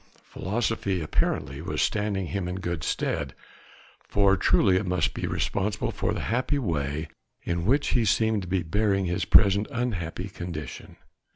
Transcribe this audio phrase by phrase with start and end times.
[0.23, 3.35] philosophy apparently was standing him in good stead,
[4.03, 7.07] for truly it must be responsible for the happy way
[7.43, 10.97] in which he seemed to be bearing his present unhappy condition.